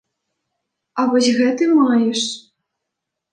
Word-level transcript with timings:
А 1.03 1.05
вось 1.11 1.29
гэты 1.41 1.63
маеш. 1.75 2.21